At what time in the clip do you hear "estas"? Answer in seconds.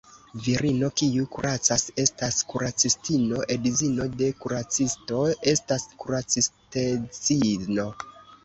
2.03-2.39, 5.55-5.87